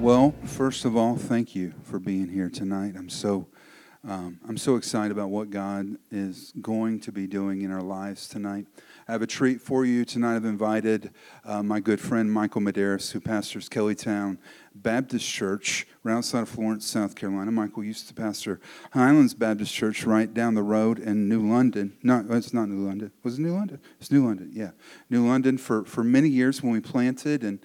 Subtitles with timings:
[0.00, 2.94] Well, first of all, thank you for being here tonight.
[2.96, 3.48] I'm so
[4.02, 8.26] um, I'm so excited about what God is going to be doing in our lives
[8.28, 8.66] tonight.
[9.06, 10.36] I have a treat for you tonight.
[10.36, 11.10] I've invited
[11.44, 14.38] uh, my good friend Michael Madaris, who pastors Kelleytown
[14.74, 17.50] Baptist Church right outside of Florence, South Carolina.
[17.50, 18.58] Michael used to pastor
[18.92, 21.98] Highlands Baptist Church right down the road in New London.
[22.02, 23.12] No, it's not New London.
[23.22, 23.80] Was it New London?
[24.00, 24.70] It's New London, yeah.
[25.10, 27.58] New London for, for many years when we planted and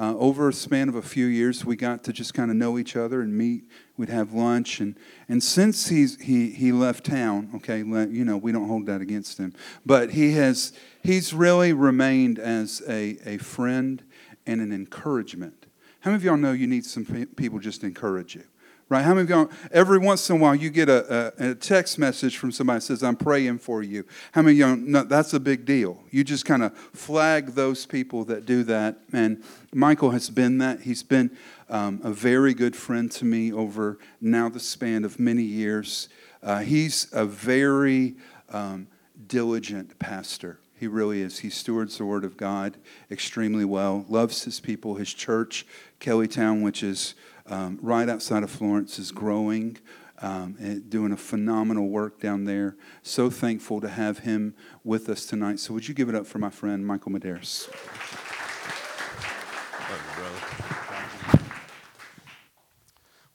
[0.00, 2.78] uh, over a span of a few years, we got to just kind of know
[2.78, 3.64] each other and meet.
[3.98, 4.96] We'd have lunch, and
[5.28, 9.36] and since he's he he left town, okay, you know we don't hold that against
[9.36, 9.52] him,
[9.84, 14.02] but he has he's really remained as a a friend
[14.46, 15.66] and an encouragement.
[16.00, 17.04] How many of y'all know you need some
[17.36, 18.44] people just to encourage you?
[18.90, 19.04] Right?
[19.04, 21.96] How many of y'all, every once in a while, you get a, a, a, text
[21.96, 24.04] message from somebody that says, I'm praying for you.
[24.32, 26.02] How many of y'all know that's a big deal?
[26.10, 28.98] You just kind of flag those people that do that.
[29.12, 30.80] And Michael has been that.
[30.80, 31.30] He's been
[31.68, 36.08] um, a very good friend to me over now the span of many years.
[36.42, 38.16] Uh, he's a very
[38.48, 38.88] um,
[39.28, 40.58] diligent pastor.
[40.80, 41.38] He really is.
[41.38, 42.76] He stewards the Word of God
[43.08, 45.64] extremely well, loves his people, his church,
[46.00, 47.14] Kelleytown, which is
[47.50, 49.78] um, right outside of Florence, is growing.
[50.22, 52.76] Um, and doing a phenomenal work down there.
[53.02, 55.60] So thankful to have him with us tonight.
[55.60, 57.70] So, would you give it up for my friend Michael Madaris?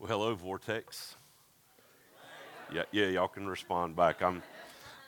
[0.05, 1.15] Well, hello, Vortex.
[2.71, 4.21] Yeah, yeah, y'all can respond back.
[4.21, 4.43] I'm,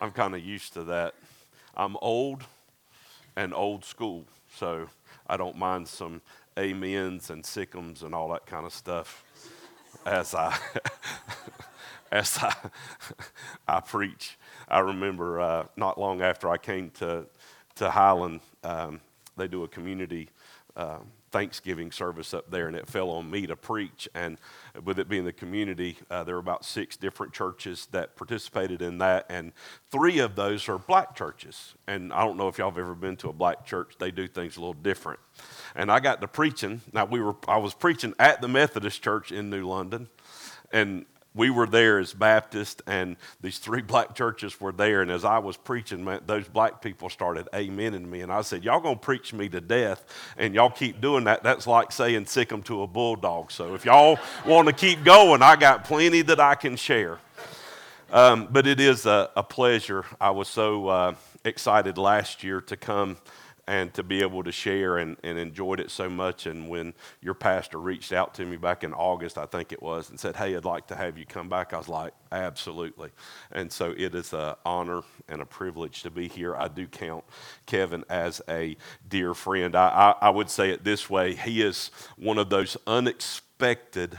[0.02, 1.14] I'm kind of used to that.
[1.76, 2.44] I'm old
[3.36, 4.26] and old school,
[4.56, 4.90] so
[5.28, 6.22] I don't mind some
[6.58, 9.24] amens and sickums and all that kind of stuff
[10.06, 10.58] as I
[12.12, 12.54] as I
[13.68, 14.38] I preach.
[14.68, 17.26] I remember uh, not long after I came to
[17.76, 19.00] to Highland, um,
[19.36, 20.30] they do a community.
[20.76, 21.00] Uh,
[21.32, 24.08] Thanksgiving service up there, and it fell on me to preach.
[24.14, 24.38] And
[24.84, 28.98] with it being the community, uh, there were about six different churches that participated in
[29.00, 29.52] that, and
[29.92, 31.76] three of those are black churches.
[31.88, 34.28] And I don't know if y'all have ever been to a black church; they do
[34.28, 35.20] things a little different
[35.76, 36.82] and I got to preaching.
[36.94, 40.10] Now we were I was preaching at the Methodist Church in New London,
[40.72, 41.06] and
[41.38, 45.02] we were there as Baptists, and these three black churches were there.
[45.02, 48.22] And as I was preaching, man, those black people started amening me.
[48.22, 50.04] And I said, Y'all gonna preach me to death,
[50.38, 51.44] and y'all keep doing that.
[51.44, 53.52] That's like saying sick them to a bulldog.
[53.52, 57.20] So if y'all want to keep going, I got plenty that I can share.
[58.12, 60.06] Um, but it is a, a, pleasure.
[60.20, 63.18] I was so uh, excited last year to come
[63.68, 66.46] and to be able to share and, and enjoyed it so much.
[66.46, 70.10] And when your pastor reached out to me back in August, I think it was,
[70.10, 73.12] and said, Hey, I'd like to have you come back, I was like, Absolutely.
[73.52, 76.56] And so it is an honor and a privilege to be here.
[76.56, 77.24] I do count
[77.66, 78.78] Kevin as a
[79.08, 79.76] dear friend.
[79.76, 84.18] I, I, I would say it this way he is one of those unexpected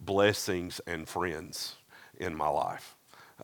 [0.00, 1.76] blessings and friends
[2.18, 2.93] in my life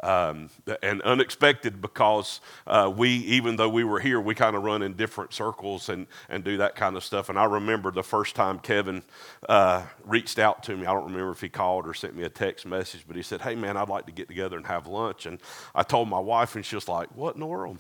[0.03, 0.49] um,
[0.83, 4.95] and unexpected because uh, we, even though we were here, we kind of run in
[4.95, 7.29] different circles and, and do that kind of stuff.
[7.29, 9.03] And I remember the first time Kevin
[9.49, 10.87] uh, reached out to me.
[10.87, 13.43] I don't remember if he called or sent me a text message, but he said,
[13.43, 15.27] Hey, man, I'd like to get together and have lunch.
[15.27, 15.39] And
[15.75, 17.79] I told my wife, and she was like, What in the world?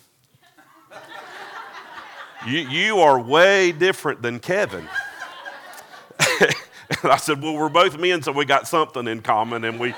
[2.47, 4.87] you, you are way different than Kevin.
[6.41, 6.54] and
[7.04, 9.64] I said, Well, we're both men, so we got something in common.
[9.64, 9.94] And we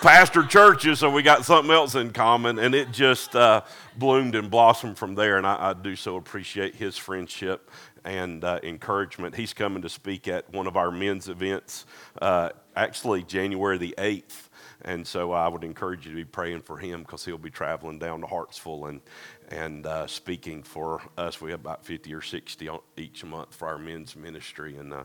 [0.00, 3.62] pastor churches, so we got something else in common, and it just uh,
[3.96, 5.38] bloomed and blossomed from there.
[5.38, 7.70] And I, I, do so appreciate his friendship
[8.04, 9.34] and uh, encouragement.
[9.34, 11.84] He's coming to speak at one of our men's events,
[12.22, 14.48] uh, actually January the 8th.
[14.82, 17.98] And so I would encourage you to be praying for him because he'll be traveling
[17.98, 19.00] down to Hartsville and,
[19.48, 21.40] and uh, speaking for us.
[21.40, 24.76] We have about 50 or 60 each month for our men's ministry.
[24.76, 25.04] And uh,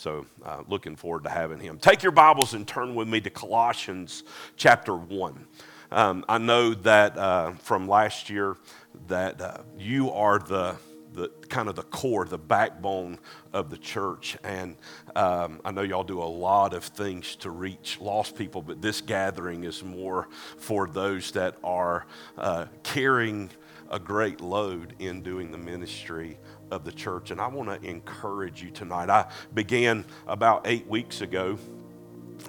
[0.00, 1.78] so, uh, looking forward to having him.
[1.78, 4.24] Take your Bibles and turn with me to Colossians
[4.56, 5.46] chapter 1.
[5.90, 8.56] Um, I know that uh, from last year
[9.08, 10.76] that uh, you are the
[11.12, 13.18] the kind of the core, the backbone
[13.52, 14.38] of the church.
[14.42, 14.76] And
[15.16, 19.00] um, I know y'all do a lot of things to reach lost people, but this
[19.02, 22.06] gathering is more for those that are
[22.38, 23.50] uh, carrying
[23.90, 26.38] a great load in doing the ministry
[26.70, 27.30] of the church.
[27.30, 29.10] And I want to encourage you tonight.
[29.10, 31.58] I began about eight weeks ago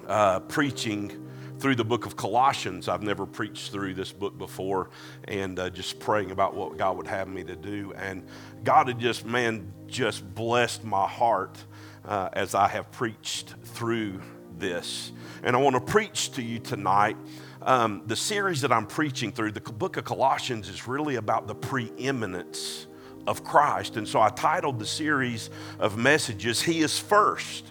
[0.06, 1.28] uh, preaching
[1.58, 2.88] through the book of Colossians.
[2.88, 4.90] I've never preached through this book before,
[5.28, 7.92] and uh, just praying about what God would have me to do.
[7.96, 8.26] And
[8.64, 11.56] God had just, man, just blessed my heart
[12.04, 14.20] uh, as I have preached through
[14.58, 15.12] this.
[15.44, 17.16] And I want to preach to you tonight.
[17.62, 21.54] Um, the series that I'm preaching through, the book of Colossians, is really about the
[21.54, 22.88] preeminence
[23.26, 23.96] of Christ.
[23.96, 27.66] And so I titled the series of messages, He is First.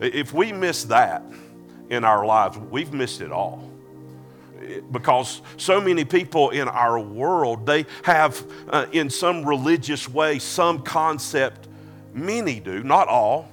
[0.00, 1.22] If we miss that
[1.90, 3.70] in our lives, we've missed it all.
[4.90, 10.82] Because so many people in our world, they have, uh, in some religious way, some
[10.82, 11.68] concept,
[12.14, 13.48] many do, not all,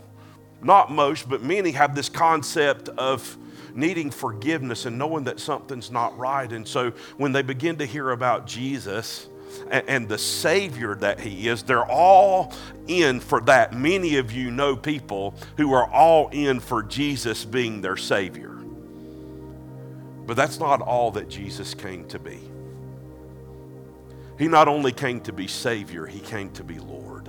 [0.63, 3.37] not most, but many have this concept of
[3.73, 6.51] needing forgiveness and knowing that something's not right.
[6.51, 9.27] And so when they begin to hear about Jesus,
[9.69, 11.63] and, the Savior that He is.
[11.63, 12.53] They're all
[12.87, 13.73] in for that.
[13.73, 18.49] Many of you know people who are all in for Jesus being their Savior.
[20.25, 22.39] But that's not all that Jesus came to be.
[24.37, 27.20] He not only came to be Savior, He came to be Lord.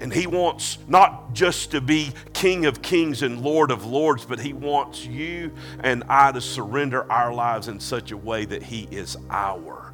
[0.00, 4.40] And he wants not just to be King of kings and Lord of lords, but
[4.40, 8.88] he wants you and I to surrender our lives in such a way that he
[8.90, 9.92] is our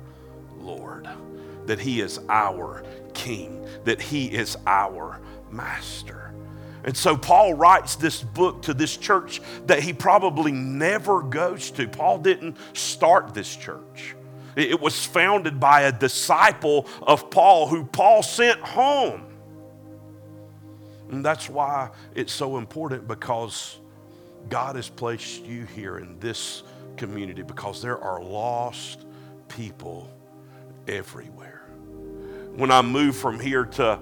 [0.59, 1.09] Lord,
[1.67, 5.21] that he is our King, that he is our
[5.51, 6.33] Master.
[6.85, 11.89] And so Paul writes this book to this church that he probably never goes to.
[11.89, 14.15] Paul didn't start this church.
[14.55, 19.26] It was founded by a disciple of Paul who Paul sent home.
[21.11, 23.79] And that's why it's so important because
[24.49, 26.63] God has placed you here in this
[26.97, 29.07] community because there are lost
[29.49, 30.11] people
[30.89, 31.63] everywhere.
[32.55, 33.99] When I moved from here to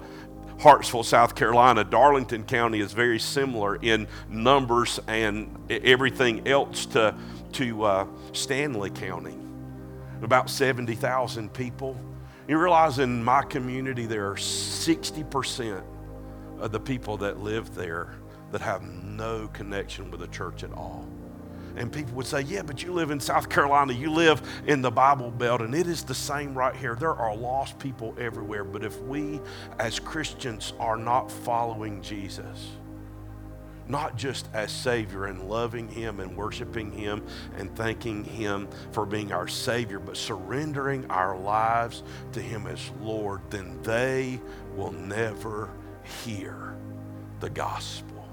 [0.59, 7.13] Hartsville, South Carolina, Darlington County is very similar in numbers and everything else to,
[7.53, 9.37] to uh, Stanly County.
[10.21, 11.99] About 70,000 people.
[12.47, 15.83] You realize in my community there are 60%
[16.59, 18.15] of the people that live there
[18.51, 21.07] that have no connection with the church at all.
[21.75, 24.91] And people would say, Yeah, but you live in South Carolina, you live in the
[24.91, 26.95] Bible Belt, and it is the same right here.
[26.95, 28.63] There are lost people everywhere.
[28.63, 29.41] But if we
[29.79, 32.69] as Christians are not following Jesus,
[33.87, 37.23] not just as Savior and loving Him and worshiping Him
[37.57, 43.41] and thanking Him for being our Savior, but surrendering our lives to Him as Lord,
[43.49, 44.39] then they
[44.75, 45.69] will never
[46.05, 46.75] hear
[47.39, 48.27] the gospel.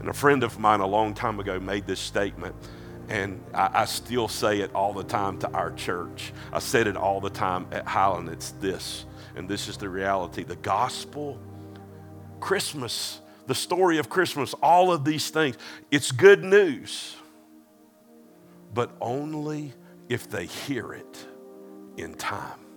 [0.00, 2.54] And a friend of mine a long time ago made this statement,
[3.08, 6.32] and I, I, still say it all the time to our church.
[6.52, 8.28] I said it all the time at Highland.
[8.28, 9.04] It's this,
[9.36, 11.38] and this is the reality the gospel,
[12.40, 15.56] Christmas, the story of Christmas, all of these things,
[15.90, 17.16] it's good news,
[18.72, 19.74] but only
[20.08, 21.26] if they hear it
[21.96, 22.69] in time.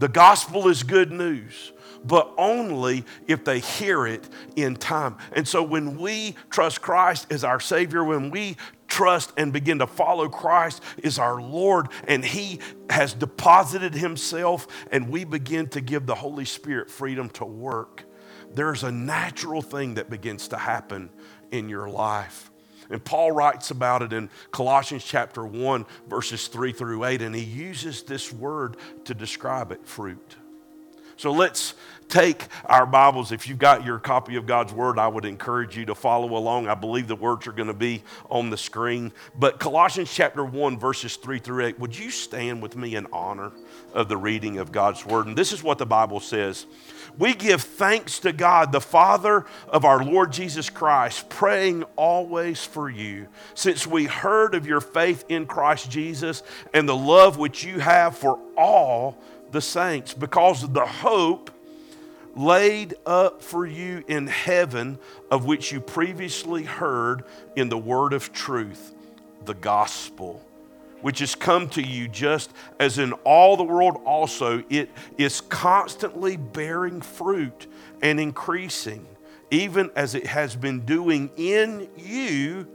[0.00, 4.26] The gospel is good news, but only if they hear it
[4.56, 5.16] in time.
[5.34, 8.56] And so when we trust Christ as our Savior, when we
[8.88, 15.10] trust and begin to follow Christ as our Lord, and He has deposited Himself, and
[15.10, 18.04] we begin to give the Holy Spirit freedom to work,
[18.54, 21.10] there's a natural thing that begins to happen
[21.50, 22.50] in your life.
[22.90, 27.42] And Paul writes about it in Colossians chapter 1, verses 3 through 8, and he
[27.42, 30.36] uses this word to describe it fruit.
[31.20, 31.74] So let's
[32.08, 33.30] take our Bibles.
[33.30, 36.66] If you've got your copy of God's Word, I would encourage you to follow along.
[36.66, 39.12] I believe the words are going to be on the screen.
[39.38, 43.52] But Colossians chapter 1, verses 3 through 8, would you stand with me in honor
[43.92, 45.26] of the reading of God's Word?
[45.26, 46.64] And this is what the Bible says
[47.18, 52.88] We give thanks to God, the Father of our Lord Jesus Christ, praying always for
[52.88, 57.78] you, since we heard of your faith in Christ Jesus and the love which you
[57.78, 59.22] have for all
[59.52, 61.50] the saints because of the hope
[62.36, 64.98] laid up for you in heaven,
[65.30, 67.24] of which you previously heard
[67.56, 68.94] in the word of truth,
[69.44, 70.44] the gospel,
[71.00, 76.36] which has come to you just as in all the world also, it is constantly
[76.36, 77.66] bearing fruit
[78.02, 79.06] and increasing,
[79.50, 82.66] even as it has been doing in you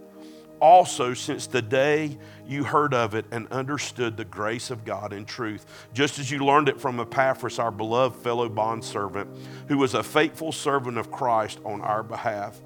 [0.60, 5.26] also since the day you heard of it and understood the grace of God in
[5.26, 9.30] truth, just as you learned it from Epaphras, our beloved fellow bondservant,
[9.68, 12.60] who was a faithful servant of Christ on our behalf.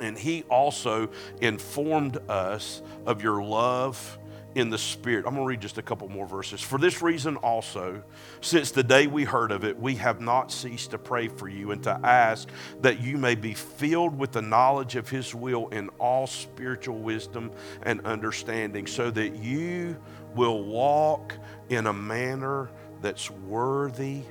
[0.00, 1.08] And he also
[1.40, 4.18] informed us of your love
[4.54, 5.26] in the Spirit.
[5.26, 6.60] I'm going to read just a couple more verses.
[6.60, 8.02] For this reason also,
[8.40, 11.72] since the day we heard of it, we have not ceased to pray for you
[11.72, 12.48] and to ask
[12.80, 17.50] that you may be filled with the knowledge of His will in all spiritual wisdom
[17.82, 19.96] and understanding, so that you
[20.34, 21.36] will walk
[21.68, 22.70] in a manner
[23.00, 24.22] that's worthy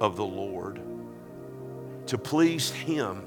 [0.00, 0.80] of the Lord,
[2.06, 3.24] to please Him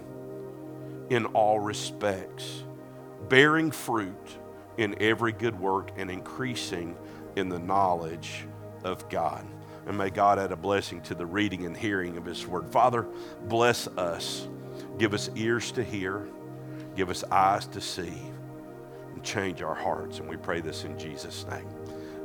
[1.10, 2.63] in all respects,
[3.27, 4.38] bearing fruit
[4.79, 6.95] in every good work and increasing
[7.36, 8.45] in the knowledge
[8.86, 9.45] of God.
[9.86, 12.69] And may God add a blessing to the reading and hearing of His word.
[12.69, 13.05] Father,
[13.48, 14.48] bless us.
[14.98, 16.27] Give us ears to hear,
[16.95, 18.13] give us eyes to see,
[19.13, 20.19] and change our hearts.
[20.19, 21.67] And we pray this in Jesus' name.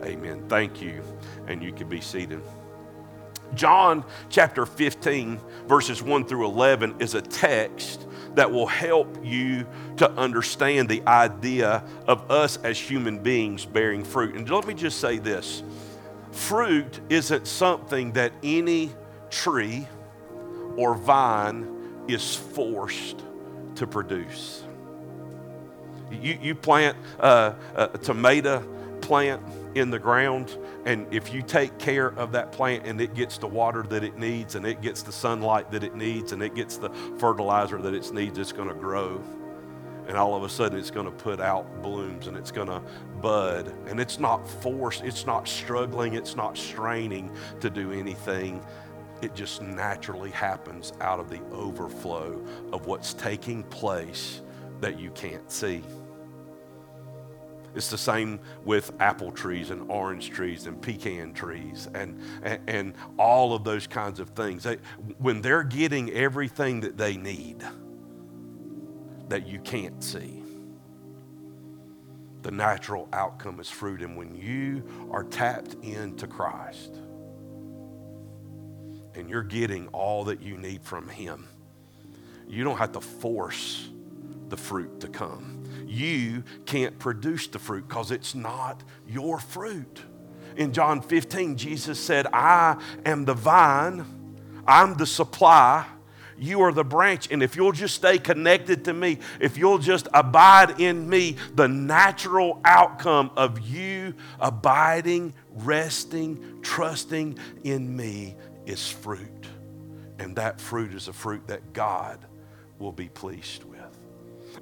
[0.05, 0.45] Amen.
[0.49, 1.03] Thank you.
[1.49, 2.41] And you can be seated.
[3.55, 10.11] John chapter 15, verses 1 through 11, is a text that will help you to
[10.13, 14.35] understand the idea of us as human beings bearing fruit.
[14.35, 15.63] And let me just say this
[16.33, 18.91] fruit isn't something that any
[19.31, 19.87] tree
[20.77, 23.23] or vine is forced
[23.77, 24.65] to produce.
[26.11, 28.67] You, you plant a, a tomato
[29.01, 29.43] plant
[29.75, 33.47] in the ground, and if you take care of that plant and it gets the
[33.47, 36.77] water that it needs, and it gets the sunlight that it needs, and it gets
[36.77, 39.23] the fertilizer that it needs, it's going to grow.
[40.07, 42.83] And all of a sudden, it's going to put out blooms and it's going to
[43.23, 43.75] bud.
[43.87, 48.63] And it's not forced, it's not struggling, it's not straining to do anything.
[49.23, 52.39] It just naturally happens out of the overflow
[52.73, 54.43] of what's taking place
[54.81, 55.83] that you can't see.
[57.75, 62.95] It's the same with apple trees and orange trees and pecan trees and, and, and
[63.19, 64.63] all of those kinds of things.
[64.63, 64.79] They,
[65.19, 67.65] when they're getting everything that they need
[69.29, 70.43] that you can't see,
[72.43, 74.03] the natural outcome is fruit.
[74.03, 76.95] And when you are tapped into Christ
[79.15, 81.49] and you're getting all that you need from Him,
[82.47, 83.89] you don't have to force
[84.49, 85.64] the fruit to come
[85.95, 90.03] you can't produce the fruit because it's not your fruit.
[90.57, 94.05] In John 15, Jesus said, I am the vine,
[94.67, 95.87] I'm the supply.
[96.37, 100.09] You are the branch, and if you'll just stay connected to me, if you'll just
[100.13, 108.35] abide in me, the natural outcome of you abiding, resting, trusting in me
[108.67, 109.47] is fruit.
[110.19, 112.19] And that fruit is a fruit that God
[112.79, 113.74] will be pleased with.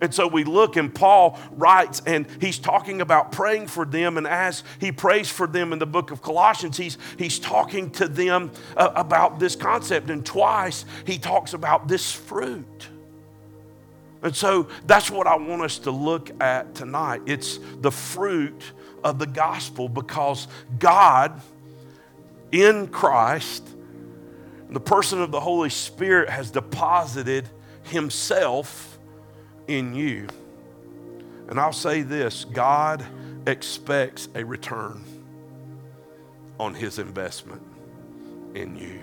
[0.03, 4.19] And so we look, and Paul writes, and he's talking about praying for them.
[4.19, 8.09] And as he prays for them in the book of Colossians, he's, he's talking to
[8.09, 10.11] them uh, about this concept.
[10.11, 12.89] And twice he talks about this fruit.
[14.23, 17.23] And so that's what I want us to look at tonight.
[17.27, 18.73] It's the fruit
[19.05, 20.49] of the gospel because
[20.81, 21.41] God
[22.51, 23.69] in Christ,
[24.69, 27.49] the person of the Holy Spirit, has deposited
[27.85, 28.92] Himself
[29.69, 30.27] in you.
[31.49, 33.05] And I'll say this God
[33.47, 35.05] expects a return
[36.59, 37.63] on his investment
[38.55, 39.01] in you.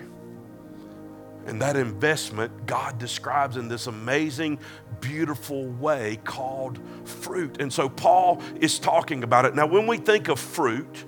[1.46, 4.58] And that investment, God describes in this amazing,
[5.00, 7.60] beautiful way called fruit.
[7.60, 9.54] And so Paul is talking about it.
[9.54, 11.04] Now, when we think of fruit,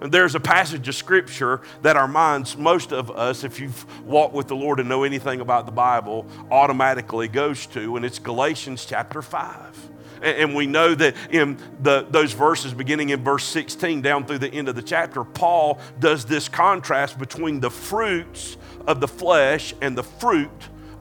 [0.00, 4.48] there's a passage of scripture that our minds, most of us, if you've walked with
[4.48, 9.20] the Lord and know anything about the Bible, automatically goes to, and it's Galatians chapter
[9.20, 9.90] 5.
[10.22, 14.52] And we know that in the, those verses, beginning in verse 16 down through the
[14.52, 19.96] end of the chapter, Paul does this contrast between the fruits of the flesh and
[19.96, 20.50] the fruit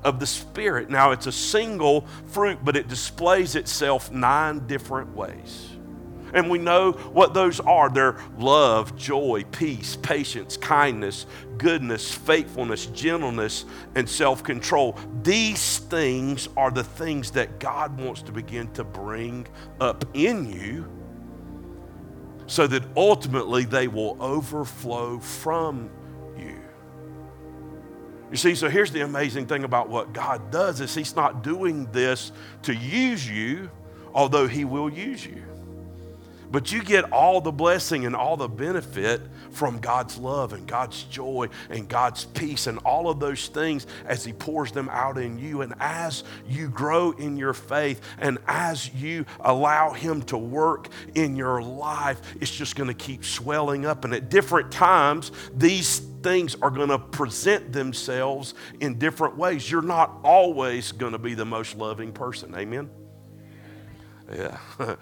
[0.04, 0.90] of the Spirit.
[0.90, 5.70] Now, it's a single fruit, but it displays itself nine different ways.
[6.34, 11.26] And we know what those are they're love, joy, peace, patience, kindness,
[11.58, 14.98] goodness, faithfulness, gentleness, and self control.
[15.24, 19.48] These things are the things that God wants to begin to bring
[19.80, 20.90] up in you
[22.48, 25.90] so that ultimately they will overflow from
[26.36, 26.60] you.
[28.32, 31.92] You see, so here's the amazing thing about what God does is he's not doing
[31.92, 32.32] this
[32.64, 33.70] to use you,
[34.14, 35.44] although he will use you.
[36.52, 41.04] But you get all the blessing and all the benefit from God's love and God's
[41.04, 45.38] joy and God's peace and all of those things as He pours them out in
[45.38, 45.62] you.
[45.62, 51.36] And as you grow in your faith and as you allow Him to work in
[51.36, 54.04] your life, it's just going to keep swelling up.
[54.04, 59.70] And at different times, these things are going to present themselves in different ways.
[59.70, 62.56] You're not always going to be the most loving person.
[62.56, 62.90] Amen?
[64.32, 64.58] Yeah.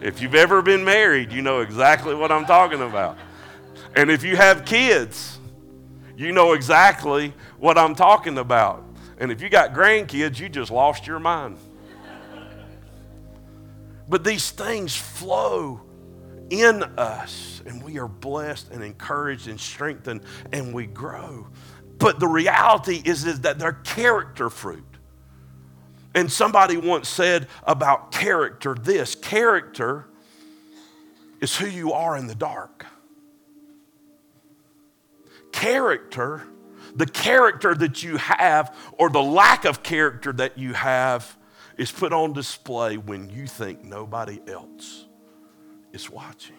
[0.00, 3.18] if you've ever been married, you know exactly what I'm talking about.
[3.94, 5.38] And if you have kids,
[6.16, 8.84] you know exactly what I'm talking about.
[9.18, 11.58] And if you got grandkids, you just lost your mind.
[14.08, 15.82] But these things flow
[16.50, 21.46] in us, and we are blessed and encouraged and strengthened, and we grow.
[21.98, 24.87] But the reality is, is that they're character fruit.
[26.18, 30.08] And somebody once said about character this character
[31.40, 32.84] is who you are in the dark.
[35.52, 36.42] Character,
[36.92, 41.36] the character that you have, or the lack of character that you have,
[41.76, 45.06] is put on display when you think nobody else
[45.92, 46.56] is watching.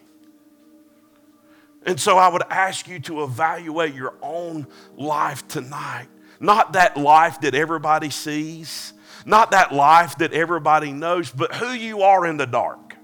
[1.85, 6.07] And so I would ask you to evaluate your own life tonight.
[6.39, 8.93] Not that life that everybody sees,
[9.29, 12.95] not that life that everybody knows, but who you are in the dark.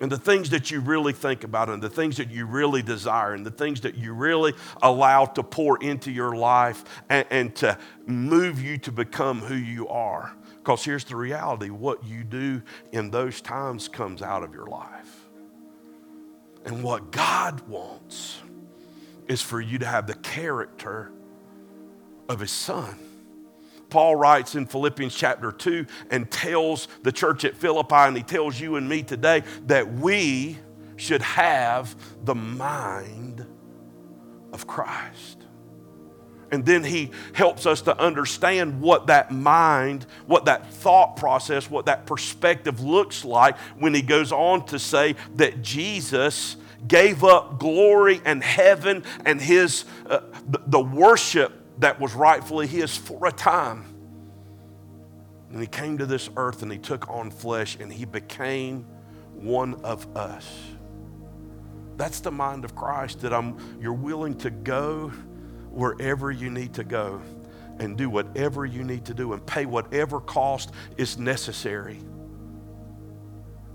[0.00, 3.34] And the things that you really think about, and the things that you really desire,
[3.34, 7.76] and the things that you really allow to pour into your life and, and to
[8.06, 10.32] move you to become who you are.
[10.56, 15.28] Because here's the reality what you do in those times comes out of your life.
[16.64, 18.40] And what God wants
[19.28, 21.12] is for you to have the character
[22.30, 23.09] of His Son.
[23.90, 28.58] Paul writes in Philippians chapter 2 and tells the church at Philippi, and he tells
[28.58, 30.58] you and me today that we
[30.96, 31.94] should have
[32.24, 33.46] the mind
[34.52, 35.38] of Christ.
[36.52, 41.86] And then he helps us to understand what that mind, what that thought process, what
[41.86, 46.56] that perspective looks like when he goes on to say that Jesus
[46.88, 50.20] gave up glory and heaven and his uh,
[50.66, 53.84] the worship that was rightfully his for a time.
[55.50, 58.86] And he came to this earth and he took on flesh and he became
[59.34, 60.48] one of us.
[61.96, 65.08] That's the mind of Christ that I'm you're willing to go
[65.70, 67.20] wherever you need to go
[67.78, 71.98] and do whatever you need to do and pay whatever cost is necessary.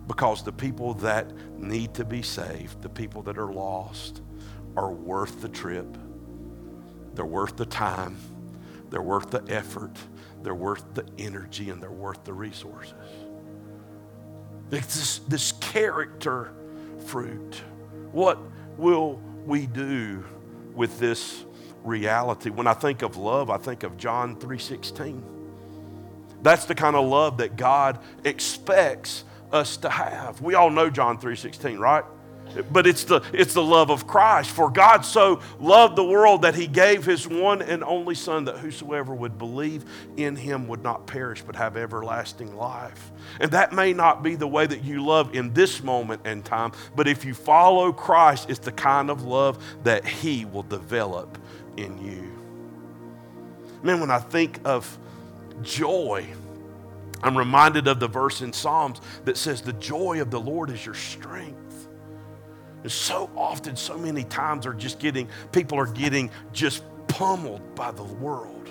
[0.08, 4.22] Because the people that need to be saved, the people that are lost,
[4.78, 5.98] are worth the trip.
[7.16, 8.18] They're worth the time.
[8.90, 9.98] They're worth the effort.
[10.44, 12.94] They're worth the energy and they're worth the resources.
[14.70, 16.54] This, this character
[17.06, 17.62] fruit.
[18.12, 18.40] What
[18.78, 20.24] will we do
[20.76, 21.46] with this
[21.84, 22.50] reality.
[22.50, 25.24] When I think of love, I think of John 3:16.
[26.42, 30.42] That's the kind of love that God expects us to have.
[30.42, 32.04] We all know John 3:16, right?
[32.72, 34.52] But it's the, it's the love of Christ.
[34.52, 38.60] For God so loved the world that he gave his one and only Son, that
[38.60, 39.84] whosoever would believe
[40.18, 43.12] in him would not perish but have everlasting life.
[43.40, 46.72] And that may not be the way that you love in this moment and time,
[46.96, 51.38] but if you follow Christ, it's the kind of love that he will develop
[51.78, 52.32] in you.
[53.84, 54.98] Man, when I think of
[55.62, 56.26] joy,
[57.22, 60.86] I'm reminded of the verse in Psalms that says, The joy of the Lord is
[60.86, 61.65] your strength.
[62.92, 68.04] So often, so many times, are just getting, people are getting just pummeled by the
[68.04, 68.70] world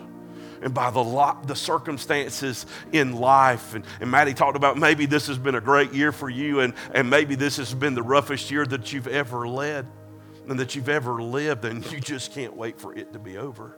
[0.62, 3.74] and by the, lot, the circumstances in life.
[3.74, 6.74] And, and Maddie talked about maybe this has been a great year for you, and,
[6.92, 9.87] and maybe this has been the roughest year that you've ever led
[10.48, 13.77] and that you've ever lived, and you just can't wait for it to be over.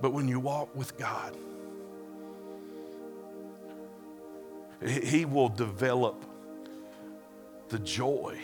[0.00, 1.36] But when you walk with God,
[4.84, 6.24] He will develop
[7.72, 8.38] the joy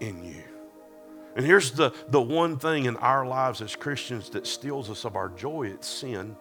[0.00, 0.42] in you.
[1.36, 5.14] And here's the, the one thing in our lives as Christians that steals us of
[5.14, 6.34] our joy it's sin.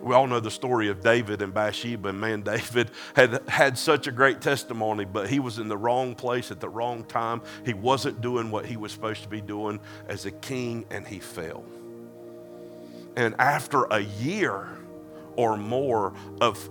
[0.00, 2.08] We all know the story of David and Bathsheba.
[2.08, 6.14] And man, David had had such a great testimony, but he was in the wrong
[6.14, 7.42] place at the wrong time.
[7.66, 11.18] He wasn't doing what he was supposed to be doing as a king, and he
[11.18, 11.62] fell.
[13.16, 14.68] And after a year
[15.36, 16.70] or more of,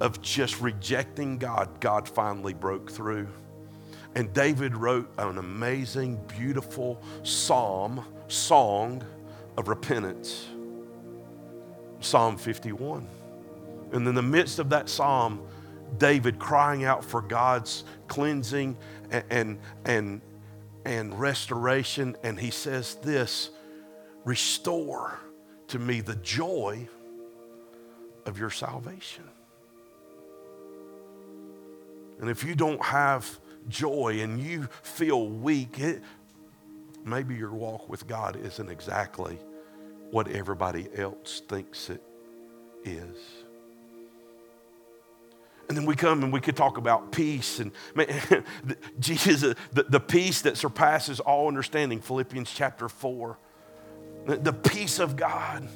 [0.00, 3.28] of just rejecting God, God finally broke through.
[4.14, 9.04] And David wrote an amazing, beautiful psalm, song
[9.56, 10.48] of repentance.
[12.00, 13.06] Psalm 51.
[13.92, 15.42] And in the midst of that psalm,
[15.98, 18.76] David crying out for God's cleansing
[19.10, 20.20] and, and, and,
[20.84, 22.16] and restoration.
[22.22, 23.50] And he says this
[24.24, 25.18] Restore
[25.68, 26.88] to me the joy
[28.26, 29.24] of your salvation.
[32.20, 36.02] And if you don't have joy and you feel weak, it,
[37.04, 39.38] maybe your walk with God isn't exactly
[40.10, 42.02] what everybody else thinks it
[42.84, 43.16] is.
[45.68, 48.44] And then we come and we could talk about peace and man,
[48.98, 53.38] Jesus, the, the peace that surpasses all understanding, Philippians chapter 4.
[54.26, 55.68] The, the peace of God.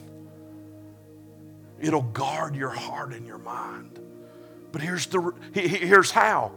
[1.81, 4.01] It'll guard your heart and your mind.
[4.75, 6.51] But here's, the, here's how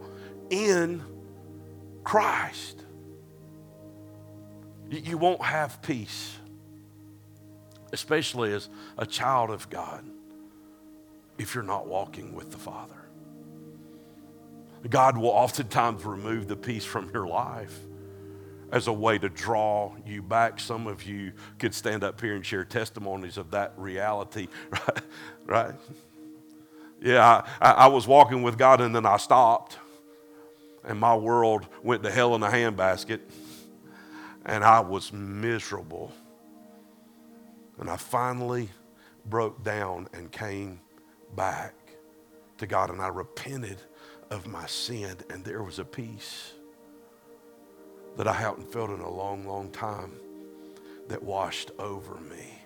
[0.50, 1.04] in
[2.02, 2.82] Christ.
[4.90, 6.36] You won't have peace,
[7.92, 10.04] especially as a child of God,
[11.38, 13.08] if you're not walking with the Father.
[14.90, 17.78] God will oftentimes remove the peace from your life
[18.72, 20.58] as a way to draw you back.
[20.58, 25.02] Some of you could stand up here and share testimonies of that reality, right?
[25.46, 25.74] right?
[27.00, 29.78] Yeah, I, I was walking with God and then I stopped,
[30.84, 33.20] and my world went to hell in a handbasket,
[34.44, 36.12] and I was miserable.
[37.78, 38.68] And I finally
[39.26, 40.80] broke down and came
[41.36, 41.74] back
[42.58, 43.78] to God, and I repented
[44.30, 46.54] of my sin, and there was a peace
[48.16, 50.12] that I hadn't felt in a long, long time
[51.08, 52.62] that washed over me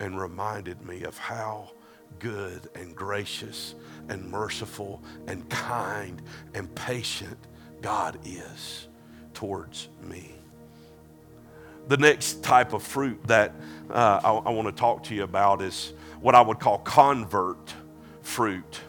[0.00, 1.70] and reminded me of how
[2.18, 3.74] good and gracious
[4.08, 6.22] and merciful and kind
[6.54, 7.38] and patient
[7.82, 8.88] God is
[9.34, 10.32] towards me.
[11.88, 13.54] The next type of fruit that
[13.90, 17.72] uh, I, I want to talk to you about is what I would call convert
[18.22, 18.80] fruit.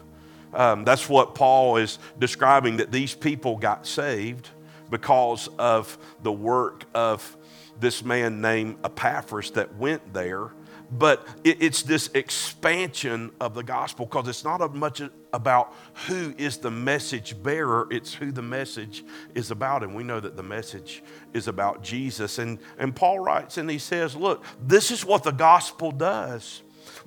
[0.52, 4.48] Um, that's what Paul is describing that these people got saved
[4.90, 7.36] because of the work of
[7.78, 10.50] this man named Epaphras that went there.
[10.90, 15.74] But it, it's this expansion of the gospel because it's not much about
[16.06, 19.82] who is the message bearer, it's who the message is about.
[19.82, 21.02] And we know that the message
[21.34, 22.38] is about Jesus.
[22.38, 26.62] And, and Paul writes and he says, Look, this is what the gospel does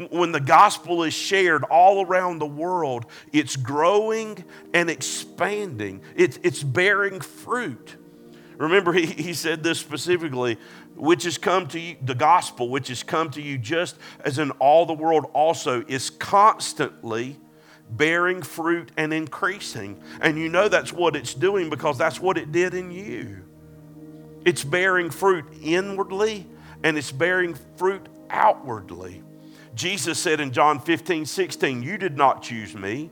[0.10, 6.64] when the gospel is shared all around the world, it's growing and expanding, it's, it's
[6.64, 7.98] bearing fruit.
[8.62, 10.58] Remember, he, he said this specifically,
[10.96, 14.52] which has come to you, the gospel, which has come to you just as in
[14.52, 17.40] all the world also, is constantly
[17.90, 20.00] bearing fruit and increasing.
[20.22, 23.42] And you know that's what it's doing because that's what it did in you.
[24.46, 26.46] It's bearing fruit inwardly
[26.84, 29.24] and it's bearing fruit outwardly.
[29.74, 33.10] Jesus said in John 15, 16, You did not choose me,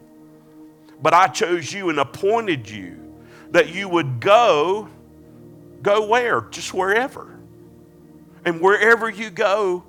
[1.02, 3.16] but I chose you and appointed you
[3.50, 4.90] that you would go,
[5.82, 6.42] go where?
[6.42, 7.40] Just wherever.
[8.46, 9.84] And wherever you go,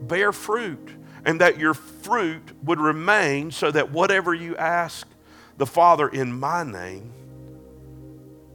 [0.00, 0.90] bear fruit,
[1.24, 5.06] and that your fruit would remain so that whatever you ask
[5.56, 7.12] the Father in my name,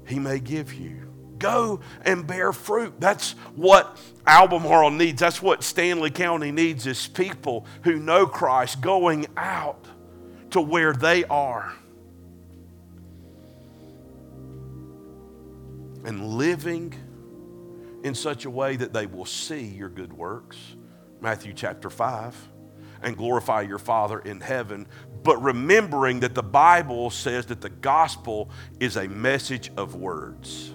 [0.08, 1.08] he may give you.
[1.38, 2.94] Go and bear fruit.
[3.00, 5.20] That's what Albemarle needs.
[5.20, 9.84] That's what Stanly County needs is people who know Christ going out
[10.52, 11.74] to where they are
[16.04, 16.94] and living
[18.04, 20.58] in such a way that they will see your good works.
[21.20, 22.36] Matthew chapter 5
[23.04, 24.88] and glorify your Father in heaven,
[25.24, 30.72] but remembering that the Bible says that the gospel is a message of words.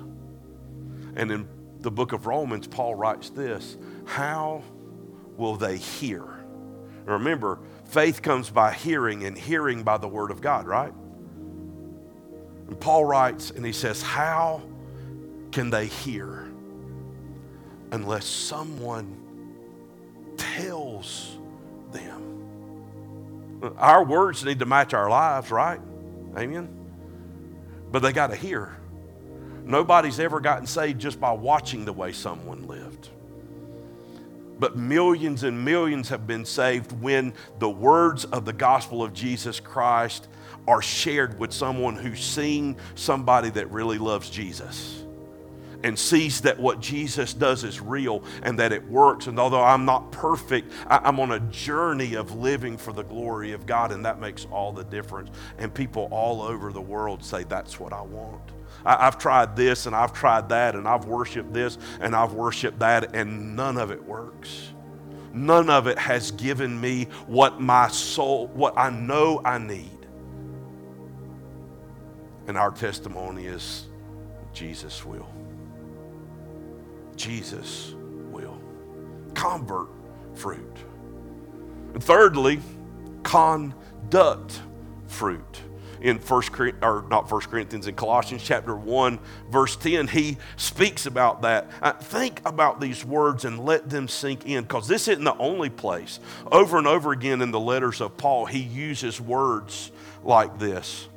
[1.17, 1.49] And in
[1.81, 4.63] the book of Romans, Paul writes this How
[5.37, 6.25] will they hear?
[7.05, 10.93] Remember, faith comes by hearing, and hearing by the word of God, right?
[12.67, 14.63] And Paul writes, and he says, How
[15.53, 16.49] can they hear
[17.93, 19.17] unless someone
[20.37, 21.39] tells
[21.93, 23.73] them?
[23.79, 25.81] Our words need to match our lives, right?
[26.37, 26.69] Amen?
[27.91, 28.77] But they got to hear.
[29.65, 33.09] Nobody's ever gotten saved just by watching the way someone lived.
[34.59, 39.61] But millions and millions have been saved when the words of the gospel of Jesus
[39.61, 40.29] Christ
[40.67, 45.06] are shared with someone who's seen somebody that really loves Jesus
[45.83, 49.27] and sees that what Jesus does is real and that it works.
[49.27, 53.67] And although I'm not perfect, I'm on a journey of living for the glory of
[53.67, 55.31] God, and that makes all the difference.
[55.59, 58.53] And people all over the world say, That's what I want.
[58.85, 62.79] I, have tried this and I've tried that and I've worshiped this and I've worshiped
[62.79, 64.73] that, and none of it works.
[65.33, 69.91] None of it has given me what my soul, what I know I need.
[72.47, 73.87] And our testimony is
[74.55, 75.36] Jesus will.
[77.17, 77.95] Jesus
[78.31, 78.61] will.
[79.35, 79.89] Convert
[80.35, 80.77] fruit.
[81.95, 82.61] And thirdly,
[83.23, 84.61] conduct
[85.07, 85.63] fruit.
[86.01, 86.51] in First
[86.83, 89.19] or not First Corinthians, in Colossians chapter 1,
[89.51, 91.71] verse 10, he speaks about that.
[91.81, 95.71] Uh, think about these words and let them sink in, because this isn't the only
[95.71, 96.21] place.
[96.53, 99.91] Over and over again in the letters of Paul, he uses words
[100.23, 101.09] like this.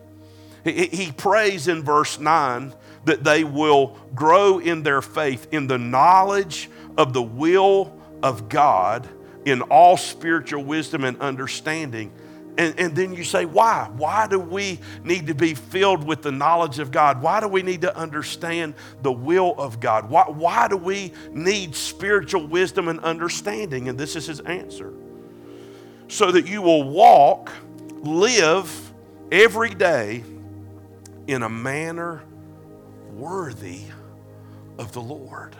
[0.64, 2.74] He, he prays in verse 9
[3.10, 9.10] that they will grow in their faith in the knowledge of the will of God
[9.46, 12.12] in all spiritual wisdom and understanding.
[12.60, 13.90] And, and, then you say, why?
[13.96, 17.20] Why do we need to be filled with the knowledge of God?
[17.22, 20.08] Why do we need to understand the will of God?
[20.08, 23.90] Why, why do we need spiritual wisdom and understanding?
[23.90, 24.94] And this is his answer.
[26.10, 27.52] So that you will walk,
[28.02, 28.94] live
[29.32, 30.24] every day
[31.28, 32.24] in a manner
[33.20, 33.82] worthy
[34.78, 35.56] of the Lord.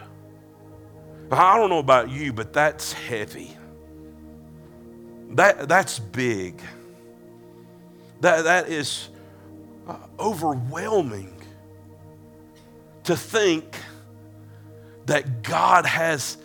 [1.32, 3.56] I don't know about you, but that's heavy.
[5.32, 6.60] That, that's big.
[8.22, 9.10] That, that is
[9.88, 11.36] uh, overwhelming
[13.04, 13.76] to think
[15.06, 16.38] that God has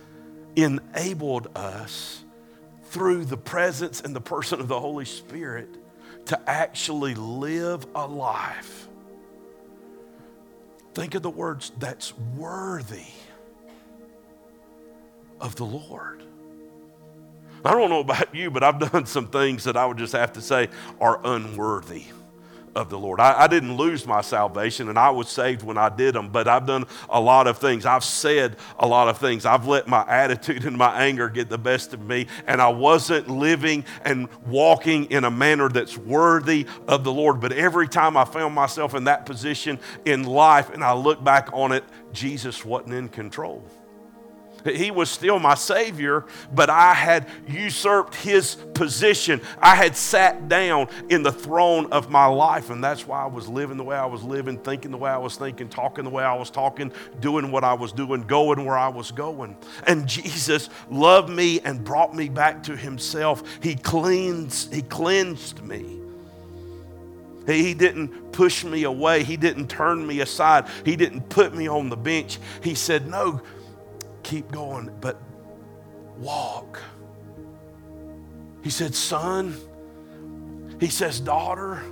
[0.56, 2.22] enabled us
[2.84, 5.68] through the presence and the person of the Holy Spirit
[6.26, 8.88] to actually live a life.
[10.94, 13.06] Think of the words that's worthy
[15.40, 16.22] of the Lord.
[17.64, 20.32] I don't know about you, but I've done some things that I would just have
[20.34, 20.68] to say
[21.00, 22.04] are unworthy
[22.74, 23.20] of the Lord.
[23.20, 26.48] I, I, didn't lose my salvation and I was saved when I did them, but
[26.48, 27.86] I've done a lot of things.
[27.86, 29.46] I've said a lot of things.
[29.46, 33.28] I've let my attitude and my anger get the best of me, and I wasn't
[33.28, 37.40] living and walking in a manner that's worthy of the Lord.
[37.40, 41.50] But every time I found myself in that position in life and I look back
[41.52, 43.62] on it, Jesus wasn't in control.
[44.64, 49.40] He was still my Savior, but I had usurped His position.
[49.60, 53.48] I had sat down in the throne of my life, and that's why I was
[53.48, 56.24] living the way I was living, thinking the way I was thinking, talking the way
[56.24, 59.56] I was talking, doing what I was doing, going where I was going.
[59.86, 63.42] And Jesus loved me and brought me back to Himself.
[63.62, 66.00] He cleansed, He cleansed me.
[67.46, 69.22] He didn't push me away.
[69.22, 70.66] He didn't turn me aside.
[70.84, 72.38] He didn't put me on the bench.
[72.62, 73.42] He said, No,
[74.24, 75.20] keep going, but
[76.18, 76.80] walk.
[78.62, 79.56] He said, Son,
[80.80, 81.82] he says, Daughter,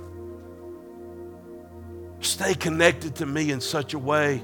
[2.19, 4.43] stay connected to me in such a way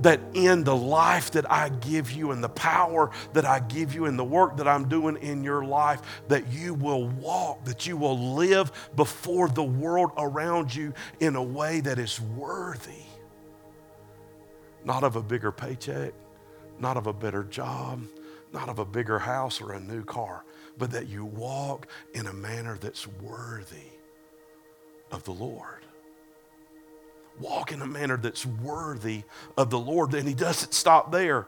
[0.00, 4.06] that in the life that I give you and the power that I give you
[4.06, 7.96] and the work that I'm doing in your life, that you will walk, that you
[7.96, 13.04] will live before the world around you in a way that is worthy,
[14.84, 16.12] not of a bigger paycheck,
[16.78, 18.02] not of a better job,
[18.52, 20.44] not of a bigger house or a new car,
[20.78, 23.92] but that you walk in a manner that's worthy
[25.10, 25.84] of the Lord.
[27.40, 29.24] Walk in a manner that's worthy
[29.56, 30.14] of the Lord.
[30.14, 31.46] And he doesn't stop there.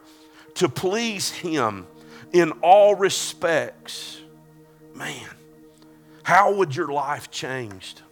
[0.54, 1.86] To please him
[2.32, 4.20] in all respects.
[4.94, 5.28] Man,
[6.22, 8.02] how would your life changed?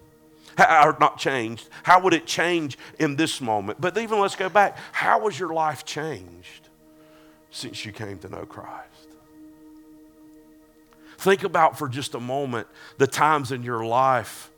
[0.59, 1.68] How, or not changed.
[1.83, 3.81] How would it change in this moment?
[3.81, 4.77] But even let's go back.
[4.92, 6.68] How was your life changed?
[7.52, 9.08] Since you came to know Christ.
[11.18, 12.66] Think about for just a moment
[12.98, 14.50] the times in your life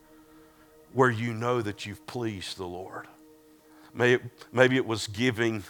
[0.94, 3.06] where you know that you've pleased the Lord.
[3.92, 5.64] Maybe it was giving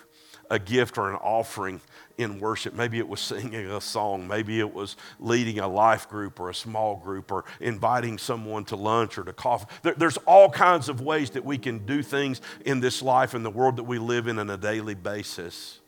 [0.51, 1.81] a gift or an offering
[2.19, 2.75] in worship.
[2.75, 4.29] Maybe it was singing a song.
[4.29, 8.77] Maybe it was leading a life group or a small group or inviting someone to
[8.77, 9.67] lunch or to coffee.
[9.97, 13.51] there's all kinds of ways that we can do things in this life, in the
[13.51, 15.81] world that we live in on a daily basis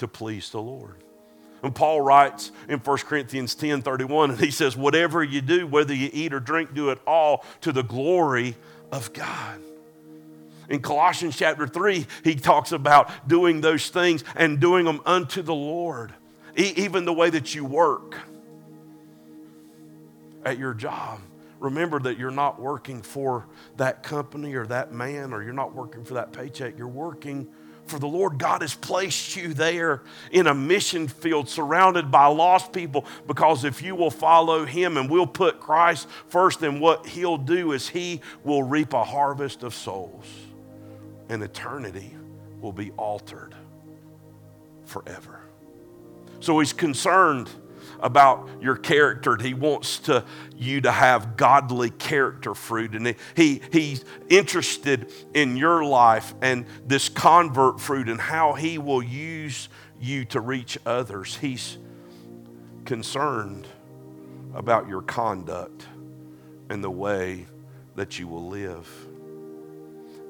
[0.00, 0.96] to please the Lord.
[1.62, 5.94] And Paul writes in 1 Corinthians 10 31, and he says, Whatever you do, whether
[5.94, 8.56] you eat or drink, do it all to the glory
[8.90, 9.60] of God.
[10.70, 15.54] In Colossians chapter 3, he talks about doing those things and doing them unto the
[15.54, 16.14] Lord,
[16.56, 18.16] e- even the way that you work
[20.44, 21.20] at your job.
[21.58, 26.04] Remember that you're not working for that company or that man, or you're not working
[26.04, 26.78] for that paycheck.
[26.78, 27.48] You're working
[27.90, 32.72] for the Lord God has placed you there in a mission field surrounded by lost
[32.72, 37.36] people because if you will follow Him and we'll put Christ first, then what He'll
[37.36, 40.24] do is He will reap a harvest of souls
[41.28, 42.14] and eternity
[42.60, 43.54] will be altered
[44.84, 45.40] forever.
[46.40, 47.50] So He's concerned
[48.00, 49.36] about your character.
[49.36, 50.24] He wants to,
[50.56, 52.94] you to have godly character fruit.
[52.94, 59.02] And he, he's interested in your life and this convert fruit and how he will
[59.02, 59.68] use
[60.00, 61.36] you to reach others.
[61.36, 61.78] He's
[62.84, 63.66] concerned
[64.54, 65.86] about your conduct
[66.68, 67.46] and the way
[67.96, 68.88] that you will live.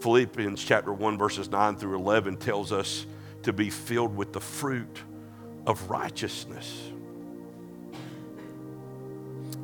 [0.01, 3.07] Philippians chapter 1, verses 9 through 11 tells us
[3.43, 5.03] to be filled with the fruit
[5.67, 6.91] of righteousness.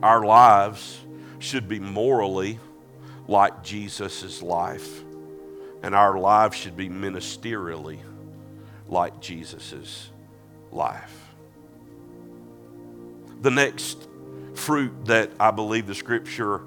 [0.02, 1.00] Our lives
[1.38, 2.58] should be morally
[3.28, 5.02] like Jesus' life,
[5.82, 7.98] and our lives should be ministerially
[8.88, 10.10] like Jesus'
[10.70, 11.32] life.
[13.42, 14.08] The next
[14.54, 16.62] fruit that I believe the scripture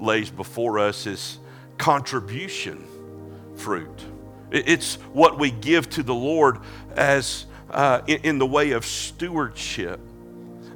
[0.00, 1.38] lays before us is
[1.78, 2.84] contribution
[3.56, 4.04] fruit.
[4.50, 6.58] It's what we give to the Lord
[6.94, 9.98] as uh, in, in, the way of stewardship.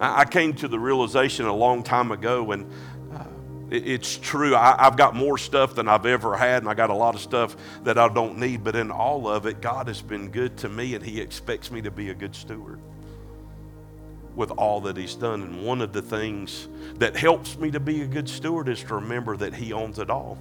[0.00, 2.70] I, came to the realization a long time ago, and
[3.12, 3.24] uh,
[3.70, 4.54] it, it's true.
[4.54, 7.20] I, I've got more stuff than I've ever had, and I got a lot of
[7.20, 8.62] stuff that I don't need.
[8.62, 11.82] But in all of it, God has been good to me, and He expects me
[11.82, 12.80] to be a good steward
[14.37, 15.42] with all that He's done.
[15.42, 18.94] And one of the things that helps me to be a good steward is to
[18.94, 20.38] remember that He owns it all.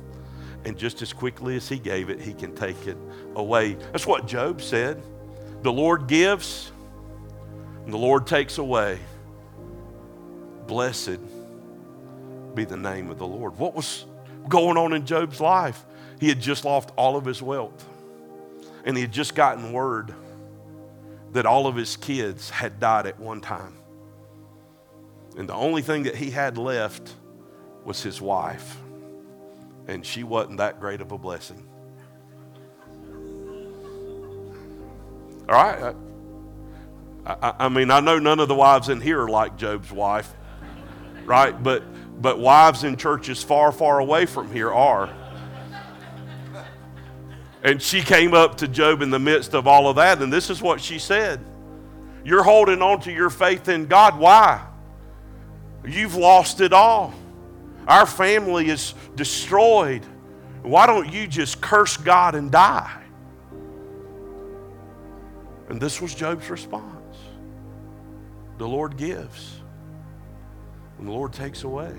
[0.65, 2.97] And just as quickly as He gave it, He can take it
[3.35, 3.73] away.
[3.91, 5.01] That's what Job said.
[5.63, 6.71] The Lord gives,
[7.85, 8.99] and the Lord takes away.
[10.67, 11.19] Blessed
[12.53, 13.57] be the name of the Lord.
[13.57, 14.05] What was
[14.49, 15.83] going on in Job's life?
[16.19, 17.87] He had just lost all of his wealth,
[18.83, 20.13] and he had just gotten word
[21.33, 23.73] that all of his kids had died at one time.
[25.37, 27.13] And the only thing that he had left
[27.85, 28.77] was his wife
[29.87, 31.63] and she wasn't that great of a blessing.
[35.49, 35.95] All right?
[37.25, 39.91] I, I, I, mean, I know none of the wives in here are like Job's
[39.91, 40.33] wife,
[41.27, 41.61] right?
[41.61, 41.83] But,
[42.19, 45.13] but wives in churches far, far away from here are.
[47.63, 50.49] And she came up to Job in the midst of all of that, and this
[50.49, 51.39] is what she said
[52.23, 54.17] You're holding on to your faith in God.
[54.17, 54.65] Why?
[55.85, 57.13] You've lost it all.
[57.87, 60.03] Our family is destroyed.
[60.61, 63.03] Why don't you just curse God and die?
[65.69, 67.17] And this was Job's response
[68.57, 69.56] The Lord gives,
[70.97, 71.93] and the Lord takes away.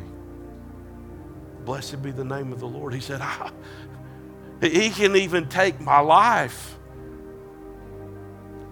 [1.64, 2.94] Blessed be the name of the Lord.
[2.94, 3.52] He said, ah,
[4.61, 6.78] He can even take my life.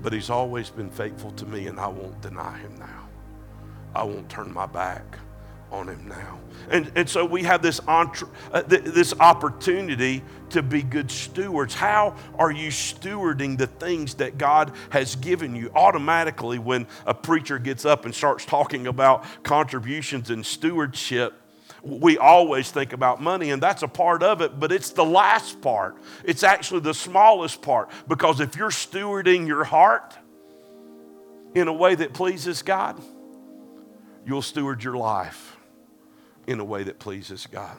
[0.02, 3.08] But He's always been faithful to me, and I won't deny Him now.
[3.94, 5.18] I won't turn my back
[5.70, 6.38] on him now.
[6.70, 11.74] And, and so we have this, entre, uh, th- this opportunity to be good stewards.
[11.74, 15.70] How are you stewarding the things that God has given you?
[15.74, 21.34] Automatically, when a preacher gets up and starts talking about contributions and stewardship,
[21.82, 25.60] we always think about money, and that's a part of it, but it's the last
[25.60, 25.96] part.
[26.24, 30.16] It's actually the smallest part because if you're stewarding your heart
[31.54, 33.00] in a way that pleases God,
[34.24, 35.55] you'll steward your life
[36.46, 37.76] in a way that pleases God.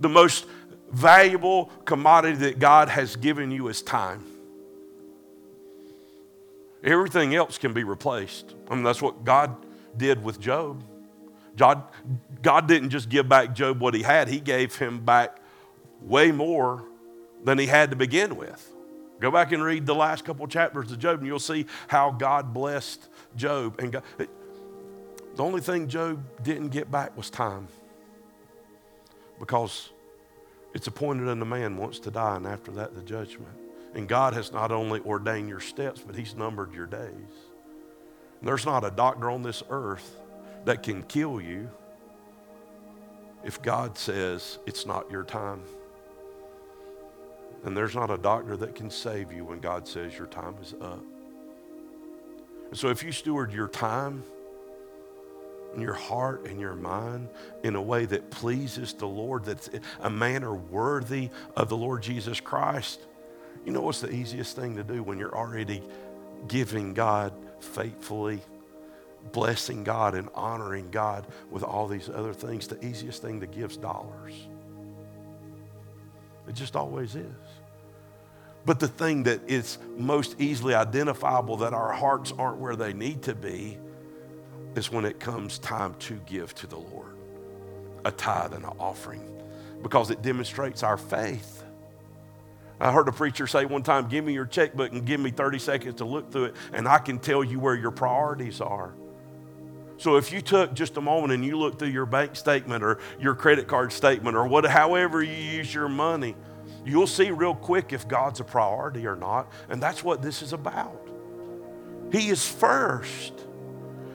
[0.00, 0.46] The most
[0.90, 4.24] valuable commodity that God has given you is time.
[6.82, 8.54] Everything else can be replaced.
[8.68, 9.56] I mean, that's what God
[9.96, 10.82] did with Job.
[11.56, 11.82] God,
[12.42, 15.38] God didn't just give back Job what he had, he gave him back
[16.02, 16.84] way more
[17.42, 18.70] than he had to begin with.
[19.20, 22.52] Go back and read the last couple chapters of Job, and you'll see how God
[22.52, 23.80] blessed Job.
[23.80, 24.02] And God,
[25.36, 27.68] the only thing Job didn't get back was time.
[29.38, 29.90] Because
[30.74, 33.52] it's appointed unto man once to die, and after that, the judgment.
[33.94, 37.10] And God has not only ordained your steps, but He's numbered your days.
[38.40, 40.20] And there's not a doctor on this earth
[40.64, 41.70] that can kill you
[43.44, 45.62] if God says it's not your time.
[47.64, 50.74] And there's not a doctor that can save you when God says your time is
[50.80, 51.02] up.
[52.68, 54.22] And so if you steward your time,
[55.80, 57.28] your heart and your mind
[57.62, 62.40] in a way that pleases the Lord, that's a manner worthy of the Lord Jesus
[62.40, 63.00] Christ.
[63.64, 65.82] You know what's the easiest thing to do when you're already
[66.48, 68.40] giving God faithfully,
[69.32, 72.66] blessing God and honoring God with all these other things?
[72.66, 74.34] The easiest thing to give is dollars.
[76.46, 77.26] It just always is.
[78.66, 83.22] But the thing that is most easily identifiable that our hearts aren't where they need
[83.22, 83.78] to be
[84.76, 87.16] is when it comes time to give to the Lord
[88.04, 89.22] a tithe and an offering
[89.82, 91.62] because it demonstrates our faith.
[92.80, 95.58] I heard a preacher say one time, Give me your checkbook and give me 30
[95.58, 98.94] seconds to look through it, and I can tell you where your priorities are.
[99.96, 102.98] So if you took just a moment and you looked through your bank statement or
[103.20, 106.34] your credit card statement or what, however you use your money,
[106.84, 109.50] you'll see real quick if God's a priority or not.
[109.68, 111.08] And that's what this is about.
[112.10, 113.32] He is first.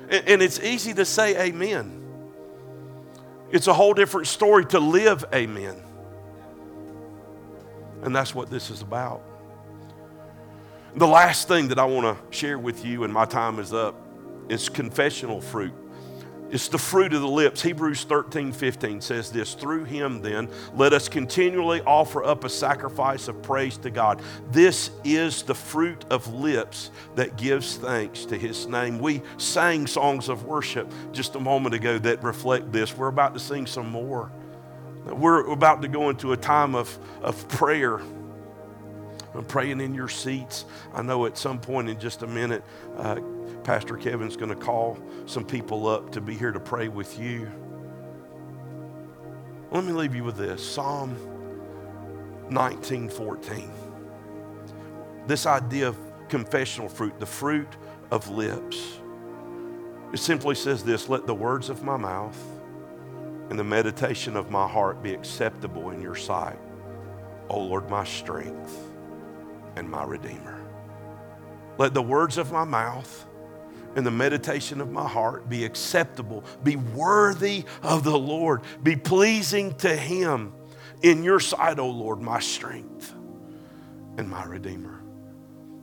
[0.09, 1.95] And it's easy to say amen.
[3.51, 5.75] It's a whole different story to live amen.
[8.01, 9.21] And that's what this is about.
[10.95, 13.95] The last thing that I want to share with you, and my time is up,
[14.49, 15.73] is confessional fruit.
[16.51, 17.61] It's the fruit of the lips.
[17.61, 23.27] Hebrews 13, 15 says this Through him, then, let us continually offer up a sacrifice
[23.27, 24.21] of praise to God.
[24.51, 28.99] This is the fruit of lips that gives thanks to his name.
[28.99, 32.97] We sang songs of worship just a moment ago that reflect this.
[32.97, 34.31] We're about to sing some more.
[35.05, 38.01] We're about to go into a time of, of prayer.
[39.35, 40.65] I'm praying in your seats.
[40.93, 42.63] I know at some point in just a minute,
[42.97, 43.19] uh,
[43.63, 47.51] Pastor Kevin's going to call some people up to be here to pray with you.
[49.71, 51.15] Let me leave you with this Psalm
[52.49, 53.69] 19:14.
[55.27, 55.97] This idea of
[56.27, 57.75] confessional fruit, the fruit
[58.11, 58.99] of lips.
[60.11, 62.37] It simply says this let the words of my mouth
[63.49, 66.59] and the meditation of my heart be acceptable in your sight,
[67.49, 68.91] O Lord, my strength
[69.75, 70.63] and my Redeemer.
[71.77, 73.25] Let the words of my mouth
[73.99, 79.75] and the meditation of my heart be acceptable, be worthy of the Lord, be pleasing
[79.79, 80.53] to Him
[81.01, 83.13] in your sight, O Lord, my strength
[84.17, 85.01] and my Redeemer.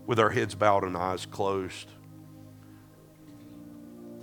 [0.07, 1.91] With our heads bowed and eyes closed,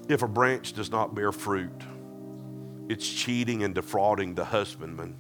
[0.09, 1.83] if a branch does not bear fruit,
[2.89, 5.19] it's cheating and defrauding the husbandman.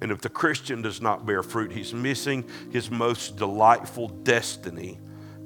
[0.00, 4.98] And if the Christian does not bear fruit, he's missing his most delightful destiny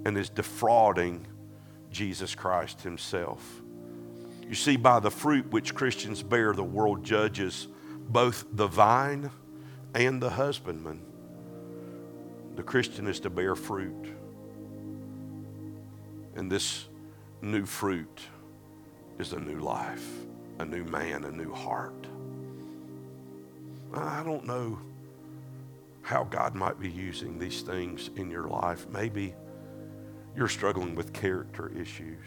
[0.06, 1.26] and is defrauding
[1.96, 3.62] Jesus Christ Himself.
[4.46, 7.68] You see, by the fruit which Christians bear, the world judges
[8.08, 9.30] both the vine
[9.94, 11.00] and the husbandman.
[12.54, 14.14] The Christian is to bear fruit.
[16.34, 16.86] And this
[17.40, 18.20] new fruit
[19.18, 20.06] is a new life,
[20.58, 22.06] a new man, a new heart.
[23.94, 24.78] I don't know
[26.02, 28.86] how God might be using these things in your life.
[28.90, 29.34] Maybe
[30.36, 32.26] you're struggling with character issues.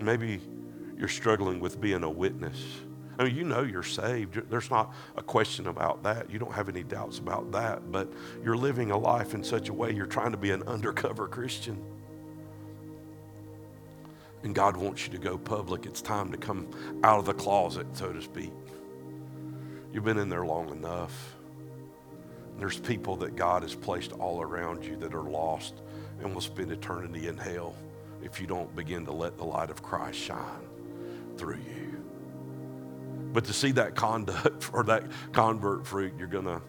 [0.00, 0.40] Maybe
[0.98, 2.60] you're struggling with being a witness.
[3.18, 4.48] I mean, you know you're saved.
[4.48, 6.30] There's not a question about that.
[6.30, 7.90] You don't have any doubts about that.
[7.90, 8.12] But
[8.44, 11.82] you're living a life in such a way you're trying to be an undercover Christian.
[14.44, 15.84] And God wants you to go public.
[15.84, 16.68] It's time to come
[17.02, 18.52] out of the closet, so to speak.
[19.92, 21.37] You've been in there long enough.
[22.58, 25.74] There's people that God has placed all around you that are lost
[26.20, 27.74] and will spend eternity in hell
[28.22, 30.66] if you don't begin to let the light of Christ shine
[31.36, 32.04] through you.
[33.32, 36.60] But to see that conduct or that convert fruit, you're going to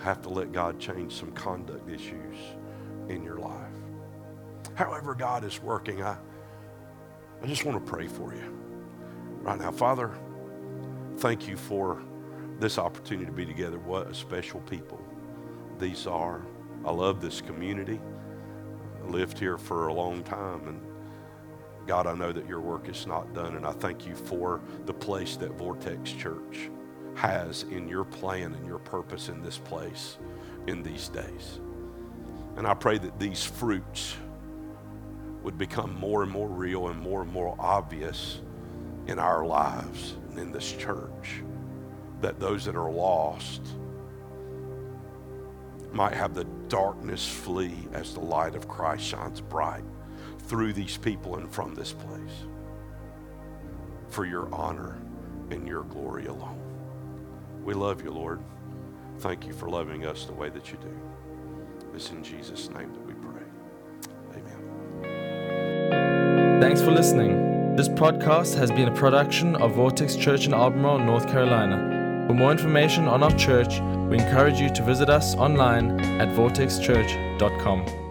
[0.00, 2.36] have to let God change some conduct issues
[3.08, 3.70] in your life.
[4.74, 6.16] However, God is working, I,
[7.42, 8.58] I just want to pray for you
[9.40, 9.70] right now.
[9.70, 10.10] Father,
[11.18, 12.02] thank you for
[12.64, 13.78] this opportunity to be together.
[13.78, 14.98] What a special people
[15.78, 16.40] these are.
[16.86, 18.00] I love this community.
[19.02, 20.80] I lived here for a long time, and
[21.86, 24.94] God, I know that your work is not done, and I thank you for the
[24.94, 26.70] place that Vortex Church
[27.16, 30.16] has in your plan and your purpose in this place
[30.66, 31.60] in these days.
[32.56, 34.16] And I pray that these fruits
[35.42, 38.40] would become more and more real and more and more obvious
[39.06, 41.42] in our lives and in this church
[42.24, 43.60] that those that are lost
[45.92, 49.84] might have the darkness flee as the light of Christ shines bright
[50.38, 52.46] through these people and from this place
[54.08, 54.96] for your honor
[55.50, 56.58] and your glory alone.
[57.62, 58.40] We love you, Lord.
[59.18, 60.98] Thank you for loving us the way that you do.
[61.94, 63.42] It's in Jesus' name that we pray.
[65.02, 66.58] Amen.
[66.62, 67.76] Thanks for listening.
[67.76, 71.93] This podcast has been a production of Vortex Church in Albemarle, North Carolina.
[72.26, 78.03] For more information on our church, we encourage you to visit us online at vortexchurch.com.